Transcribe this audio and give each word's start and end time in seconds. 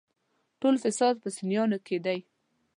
ټول 0.59 0.75
فساد 0.83 1.15
په 1.23 1.29
سنيانو 1.37 1.77
کې 1.85 1.97
دی. 2.05 2.19